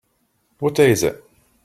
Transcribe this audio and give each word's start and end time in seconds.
What 0.57 0.73
day 0.73 0.89
is 0.89 1.03
it? 1.03 1.23